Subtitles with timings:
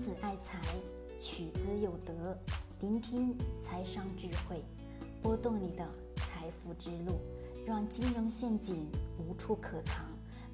[0.00, 0.58] 子爱财，
[1.18, 2.34] 取之有德。
[2.80, 4.64] 聆听财商智慧，
[5.20, 5.84] 拨动你的
[6.16, 7.20] 财富之路，
[7.66, 10.06] 让金融陷阱无处可藏。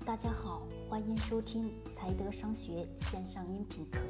[0.05, 4.01] 大家好，欢迎收听财德商学线上音频课。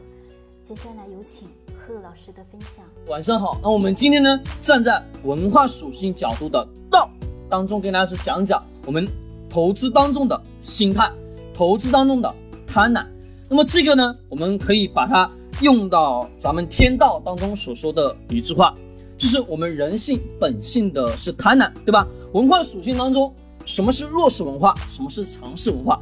[0.64, 2.82] 接下来有请贺老师的分享。
[3.08, 7.10] 晚上好，那我们今天呢，站在文化属性角度的道
[7.46, 9.06] 当中，跟大家去讲讲我们
[9.50, 11.12] 投资当中的心态，
[11.52, 12.34] 投资当中的
[12.66, 13.06] 贪婪。
[13.48, 15.28] 那么这个呢，我们可以把它
[15.60, 18.74] 用到咱们天道当中所说的一句话，
[19.16, 22.06] 就是我们人性本性的是贪婪，对吧？
[22.32, 23.32] 文化属性当中，
[23.64, 26.00] 什么是弱势文化，什么是强势文化？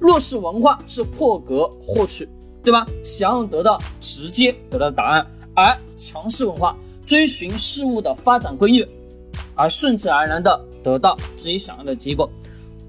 [0.00, 2.28] 弱势文化是破格获取，
[2.62, 2.86] 对吧？
[3.04, 8.86] 想要得到直接得到答案，而强势文化追寻事物的发展规律，
[9.54, 12.28] 而顺其而然的得到自己想要的结果。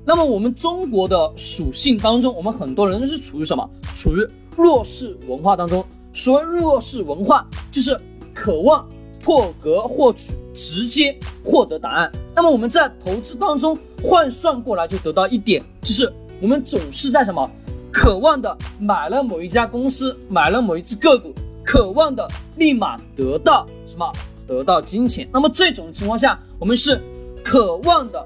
[0.07, 3.69] 那么我们中国的属性当中，我们很多人是处于什么？
[3.93, 4.25] 处于
[4.55, 5.85] 弱势文化当中。
[6.13, 7.99] 所谓弱势文化，就是
[8.33, 8.87] 渴望
[9.21, 12.09] 破格获取，直接获得答案。
[12.33, 16.09] 那么我们在投资当中换算过来，就得到一点，就是
[16.41, 17.45] 我们总是在什么？
[17.91, 21.33] 渴望的买了某一家公司，买了某一只个股，
[21.65, 24.09] 渴望的立马得到什么？
[24.47, 25.27] 得到金钱。
[25.33, 27.03] 那么这种情况下，我们是
[27.43, 28.25] 渴望的，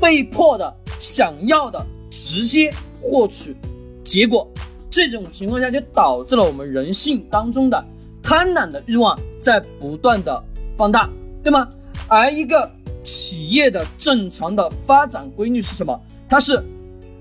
[0.00, 0.74] 被迫的。
[0.98, 3.54] 想要的直接获取
[4.02, 4.50] 结果，
[4.88, 7.84] 这种情况下就导致了我们人性当中的
[8.22, 10.42] 贪婪的欲望在不断的
[10.74, 11.06] 放大，
[11.44, 11.68] 对吗？
[12.08, 12.66] 而一个
[13.04, 16.00] 企业的正常的发展规律是什么？
[16.26, 16.64] 它是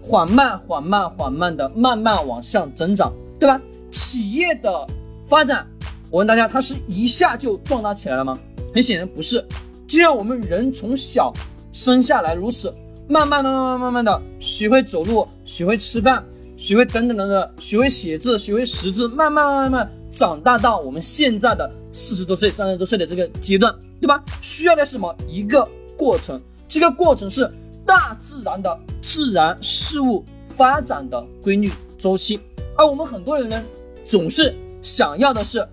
[0.02, 3.59] 缓慢、缓慢、缓慢的慢慢往上增长，对吧？
[3.92, 4.88] 企业的
[5.28, 5.68] 发展，
[6.09, 8.40] 我问大家，它是一下就壮大起来了吗？
[8.73, 9.46] 很显然不是，
[9.86, 11.34] 就像我们人从小
[11.76, 12.73] 生下来如此。
[13.08, 16.23] 慢慢慢慢慢慢慢的学会走路，学会吃饭，
[16.58, 24.23] 学会等等等等，学会写字，学会识字，慢慢慢慢长大到我们现在的四十多岁、三十多岁的这个阶段，对吧？
[24.42, 25.14] 需要的是什么？
[25.28, 27.48] 一个过程，这个过程是
[27.86, 31.69] 大自然的自然事物发展的规律
[32.00, 32.40] 周期。
[32.78, 33.63] 而我们很多人呢，
[34.07, 35.63] 总是想要的是，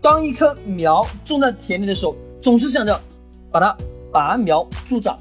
[0.00, 2.98] 当一棵苗种在田里的时候，总是想着
[3.50, 3.76] 把它
[4.10, 5.18] 拔苗助长。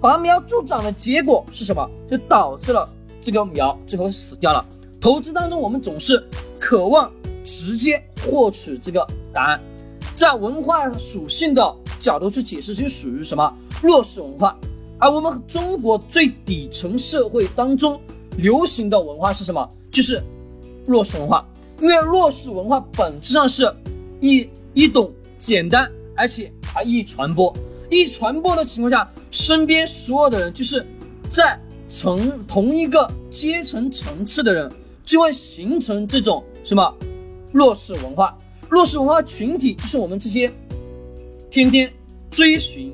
[0.00, 1.88] 拔苗助长的结果是什么？
[2.10, 2.88] 就导致了
[3.20, 4.64] 这个苗最后死掉了。
[4.98, 6.26] 投资当中，我们总是
[6.58, 7.10] 渴望
[7.44, 9.60] 直接获取这个答案，
[10.16, 14.56] 在文化属性的角度去解释，就属于什么弱势文化。
[14.98, 18.00] 而我们中国最底层社会当中
[18.36, 19.68] 流行的文化是什么？
[19.92, 20.22] 就是
[20.86, 21.46] 弱势文化。
[21.78, 23.70] 因为弱势文化本质上是
[24.20, 27.54] 易易懂、简单，而且还易传播。
[27.90, 29.08] 一传播的情况下。
[29.32, 30.84] 身边所有的人，就是
[31.30, 31.56] 在
[31.88, 34.68] 从同一个阶层层次的人，
[35.04, 36.92] 就会形成这种什么
[37.52, 38.36] 弱势文化。
[38.68, 40.50] 弱势文化群体就是我们这些
[41.48, 41.88] 天天
[42.28, 42.92] 追寻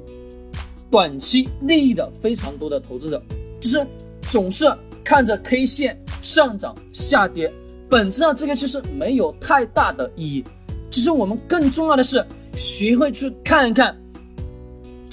[0.91, 3.23] 短期利益的非常多的投资者，
[3.59, 3.87] 就是
[4.29, 4.71] 总是
[5.03, 7.51] 看着 K 线上涨下跌，
[7.89, 10.45] 本质上这个其实没有太大的意义。
[10.91, 12.23] 其实我们更重要的是
[12.55, 13.99] 学会去看一看。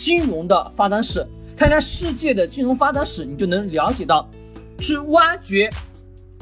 [0.04, 1.26] 金融的发展史，
[1.56, 4.30] 看看世界的金融发展史，你就能了解到，
[4.78, 5.70] 去挖掘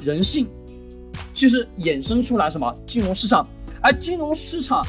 [0.02, 0.48] 人性，
[1.32, 3.48] 就是衍生出来什么金融市场，
[3.80, 4.84] 而金融市场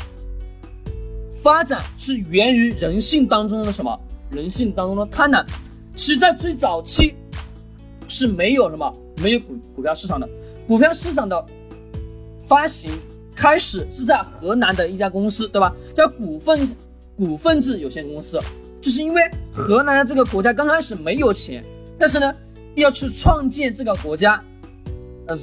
[1.43, 3.94] 发展是源于人性当中的什么？
[4.31, 5.44] 人性当中的贪婪。
[5.94, 7.15] 其实，在最早期
[8.09, 8.91] 是没有什么，
[9.22, 10.27] 没有股股票市场的，
[10.66, 11.44] 股票市场的
[12.49, 12.91] 发行
[13.37, 15.77] 开始是在河南的一家公司，对吧？
[15.94, 16.75] 叫股份
[17.15, 18.41] 股份制有限公司。
[18.82, 19.22] 就是因为
[19.54, 21.65] 河南这个国家刚开始没有钱，
[21.97, 22.34] 但是呢，
[22.75, 24.43] 要去创建这个国家，
[25.28, 25.38] 呃，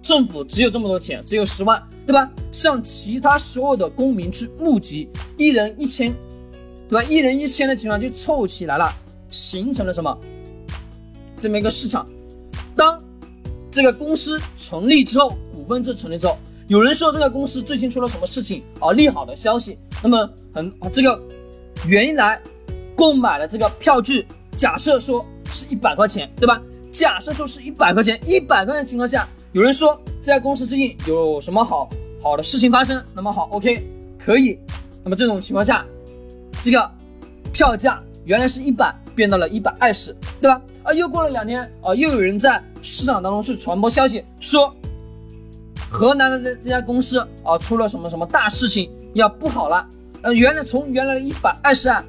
[0.00, 2.30] 政府只有这么多钱，只有十万，对吧？
[2.50, 6.10] 向其他所有的公民去募集，一人一千，
[6.88, 7.04] 对吧？
[7.04, 8.90] 一人一千的情况就凑起来了，
[9.30, 10.18] 形成了什么？
[11.38, 12.08] 这么一个市场。
[12.74, 12.98] 当
[13.70, 16.38] 这个公司成立之后，股份制成立之后，
[16.68, 18.92] 有人说这个公司最近出了什么事情啊？
[18.92, 21.22] 利好的消息，那么很这个
[21.86, 22.40] 原来。
[22.96, 24.26] 购买了这个票据，
[24.56, 26.60] 假设说是一百块钱，对吧？
[26.92, 31.90] 假设说是一百块钱，一百块钱情况下，有人说这家公司最近有什么好
[32.22, 33.84] 好的事情发生，那么好，OK，
[34.16, 34.60] 可以。
[35.02, 35.84] 那么这种情况下，
[36.62, 36.88] 这个
[37.52, 40.62] 票价原来是一百，变到了一百二十，对吧？
[40.84, 44.72] 啊，又过了两天，啊，又有人在市场当中去传播消息，说
[45.90, 49.84] 河南的这这家公司啊出了什么什么大事情，要不好了。
[50.22, 52.02] 呃，原来从原来的一百二十二。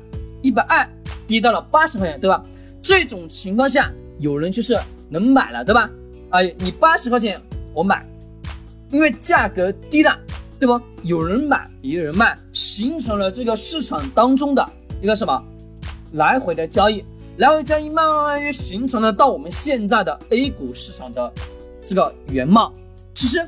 [0.45, 0.87] 一百二
[1.25, 2.39] 跌到了八十块钱，对吧？
[2.79, 5.89] 这种情况下，有人就是能买了，对吧？
[6.29, 7.41] 啊，你八十块钱
[7.73, 8.05] 我买，
[8.91, 10.15] 因为价格低了，
[10.59, 10.79] 对吧？
[11.01, 14.63] 有人买也有人卖，形成了这个市场当中的
[15.01, 15.43] 一个什么
[16.13, 17.03] 来回的交易，
[17.37, 21.33] 来回交易慢慢慢就形成了到我们现在的 A 股市场的
[21.83, 22.71] 这个原貌。
[23.15, 23.43] 其实，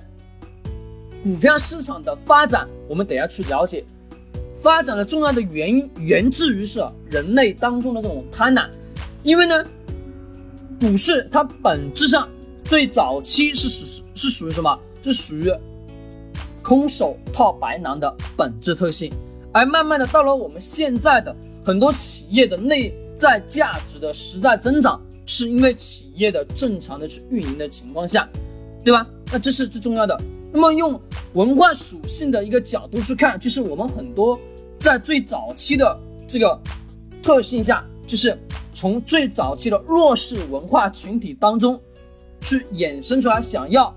[1.24, 3.86] 股票市场的发展，我们得要去了解，
[4.68, 8.68] 发展的重要的原因源自于是人类当中的这种贪婪，
[9.24, 9.64] 因为呢，
[10.78, 12.28] 股市它本质上
[12.66, 14.78] 最早期是属是属于什么？
[15.06, 15.50] 是属于
[16.62, 19.10] 空手套白狼的本质特性，
[19.54, 21.34] 而慢慢的到了我们现在的
[21.64, 28.28] 很多企业的内在价值的实在增长，是因为企业的正常的去运营的情况下，
[28.84, 29.08] 对吧？
[29.32, 30.22] 那这是最重要的。
[30.52, 31.00] 那么用
[31.34, 34.38] 文化属性的一个角度去看，就是我们很多
[34.80, 36.60] 在最早期的这个
[37.22, 38.38] 特性下，就是
[38.74, 41.80] 从最早期的弱势文化群体当中
[42.42, 43.94] 去衍生出来，想要。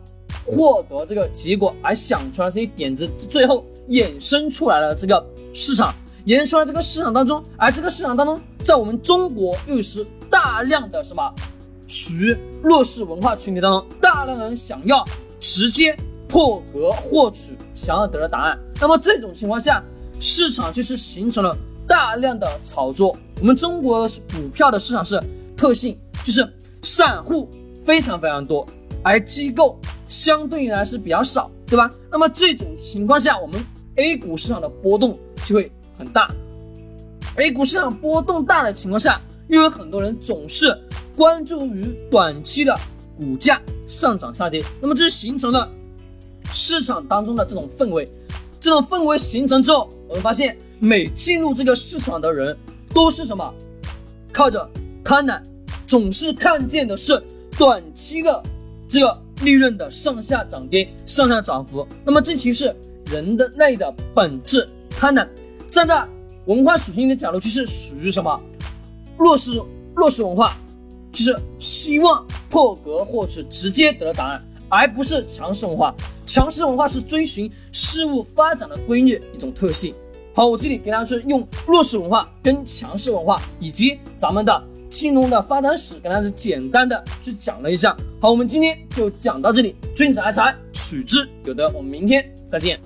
[0.47, 5.95] 获得这个结果而想出来这些点子，最后衍生出来了这个市场，
[6.27, 11.33] 衍生出来这个市场当中，而这个市场当中，在我们中国又是大量的什么
[11.87, 15.05] 属于弱势文化群体当中，大量人想要
[15.39, 15.97] 直接
[16.27, 19.85] 破格获取想要得的答案，那么这种情况下，
[20.21, 21.57] 市场就是形成了
[21.89, 23.17] 大量的炒作。
[23.41, 25.21] 我们中国股票的市场是
[25.57, 26.47] 特性，就是
[26.83, 27.49] 散户
[27.85, 28.67] 非常非常多，
[29.03, 29.77] 而机构。
[30.09, 31.89] 相对来是比较少，对吧？
[32.11, 33.65] 那么这种情况下，我们
[33.95, 36.29] A 股市场的波动就会很大。
[37.37, 40.77] A 股市场波动大的情况下，又有很多人总是
[41.15, 42.77] 关注于短期的
[43.17, 45.71] 股价上涨下跌，那么这就形成了
[46.53, 48.05] 市场当中的这种氛围。
[48.61, 52.57] 这种氛围形成之后，我们发现每进入这个市场的人
[52.95, 53.55] 都是什么？
[54.33, 54.71] 靠着
[55.03, 55.41] 贪婪，
[55.87, 57.23] 总是看见的是
[57.57, 58.43] 短期的
[58.89, 59.23] 这个。
[59.43, 62.77] 利润的上下涨跌、上下涨幅，那么这其实是
[63.11, 65.27] 人的类的本质贪婪。
[65.71, 66.07] 站在
[66.45, 68.39] 文化属性的角度，就是属于什么
[69.17, 69.59] 弱势
[69.97, 70.55] 弱势文化，
[71.11, 75.95] 就是希望破格获取直接得到答案，而不是强势文化。
[76.31, 79.93] 强势文化是追寻事物发展的规律一种特性。
[80.33, 84.65] 好，我这里给大家去用弱势文化跟强势文化以及咱们的。
[84.91, 87.97] 金融的发展史，跟大家简单的去讲了一下。
[88.21, 89.77] 好，我们今天就讲到这里。
[89.95, 91.69] 君子爱财，取之有德。
[91.69, 92.81] 我们明天再见。